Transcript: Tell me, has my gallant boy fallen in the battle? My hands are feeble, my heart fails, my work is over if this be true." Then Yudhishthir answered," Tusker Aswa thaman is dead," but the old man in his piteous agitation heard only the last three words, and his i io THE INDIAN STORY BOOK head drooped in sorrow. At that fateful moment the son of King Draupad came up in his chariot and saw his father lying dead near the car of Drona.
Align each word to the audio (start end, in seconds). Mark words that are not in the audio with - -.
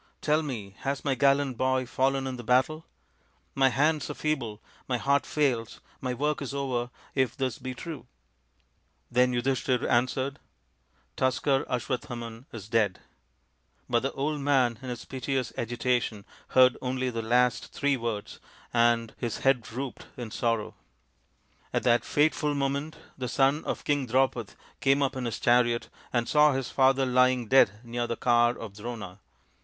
Tell 0.19 0.41
me, 0.41 0.75
has 0.79 1.05
my 1.05 1.13
gallant 1.13 1.57
boy 1.57 1.85
fallen 1.85 2.25
in 2.25 2.35
the 2.35 2.43
battle? 2.43 2.87
My 3.53 3.69
hands 3.69 4.09
are 4.09 4.15
feeble, 4.15 4.59
my 4.87 4.97
heart 4.97 5.27
fails, 5.27 5.79
my 5.99 6.11
work 6.11 6.41
is 6.41 6.55
over 6.55 6.89
if 7.13 7.37
this 7.37 7.59
be 7.59 7.75
true." 7.75 8.07
Then 9.11 9.31
Yudhishthir 9.31 9.87
answered," 9.87 10.39
Tusker 11.17 11.65
Aswa 11.69 11.99
thaman 11.99 12.47
is 12.51 12.67
dead," 12.67 13.01
but 13.87 13.99
the 13.99 14.11
old 14.13 14.41
man 14.41 14.79
in 14.81 14.89
his 14.89 15.05
piteous 15.05 15.53
agitation 15.55 16.25
heard 16.57 16.77
only 16.81 17.11
the 17.11 17.21
last 17.21 17.71
three 17.71 17.95
words, 17.95 18.39
and 18.73 19.13
his 19.19 19.37
i 19.37 19.39
io 19.39 19.43
THE 19.43 19.49
INDIAN 19.57 19.63
STORY 19.65 19.85
BOOK 19.85 19.95
head 19.95 19.95
drooped 20.09 20.19
in 20.19 20.31
sorrow. 20.31 20.75
At 21.71 21.83
that 21.83 22.03
fateful 22.03 22.55
moment 22.55 22.97
the 23.19 23.27
son 23.27 23.63
of 23.65 23.83
King 23.83 24.07
Draupad 24.07 24.55
came 24.79 25.03
up 25.03 25.15
in 25.15 25.25
his 25.25 25.39
chariot 25.39 25.89
and 26.11 26.27
saw 26.27 26.53
his 26.53 26.71
father 26.71 27.05
lying 27.05 27.47
dead 27.47 27.81
near 27.83 28.07
the 28.07 28.17
car 28.17 28.57
of 28.57 28.73
Drona. 28.73 29.19